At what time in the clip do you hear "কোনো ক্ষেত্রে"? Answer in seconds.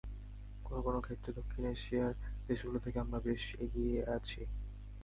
0.81-1.31